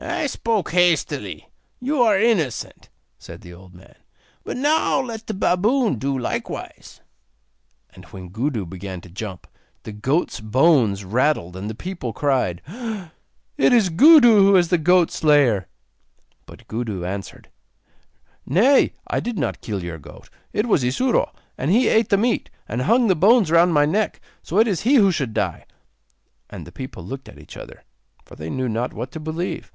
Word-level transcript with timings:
'I 0.00 0.28
spoke 0.28 0.70
hastily; 0.70 1.48
you 1.80 2.00
are 2.02 2.16
innocent,' 2.16 2.88
said 3.18 3.40
the 3.40 3.52
old 3.52 3.74
man; 3.74 3.96
'but 4.44 4.56
now 4.56 5.00
let 5.00 5.26
the 5.26 5.34
baboon 5.34 5.98
do 5.98 6.16
likewise.' 6.16 7.00
And 7.90 8.04
when 8.06 8.28
Gudu 8.30 8.64
began 8.64 9.00
to 9.00 9.08
jump 9.10 9.48
the 9.82 9.90
goat's 9.90 10.38
bones 10.38 11.04
rattled 11.04 11.56
and 11.56 11.68
the 11.68 11.74
people 11.74 12.12
cried: 12.12 12.62
'It 12.68 13.72
is 13.72 13.88
Gudu 13.88 14.36
who 14.38 14.54
is 14.56 14.68
the 14.68 14.78
goat 14.78 15.10
slayer!' 15.10 15.66
But 16.46 16.68
Gudu 16.68 17.04
answered: 17.04 17.50
'Nay, 18.46 18.92
I 19.08 19.18
did 19.18 19.36
not 19.36 19.60
kill 19.62 19.82
your 19.82 19.98
goat; 19.98 20.30
it 20.52 20.66
was 20.68 20.84
Isuro, 20.84 21.32
and 21.56 21.72
he 21.72 21.88
ate 21.88 22.10
the 22.10 22.16
meat, 22.16 22.50
and 22.68 22.82
hung 22.82 23.08
the 23.08 23.16
bones 23.16 23.50
round 23.50 23.74
my 23.74 23.84
neck. 23.84 24.20
So 24.44 24.60
it 24.60 24.68
is 24.68 24.82
he 24.82 24.94
who 24.94 25.10
should 25.10 25.34
die!' 25.34 25.66
And 26.48 26.64
the 26.68 26.70
people 26.72 27.02
looked 27.02 27.28
at 27.28 27.40
each 27.40 27.56
other, 27.56 27.82
for 28.24 28.36
they 28.36 28.48
knew 28.48 28.68
not 28.68 28.92
what 28.92 29.10
to 29.12 29.18
believe. 29.20 29.72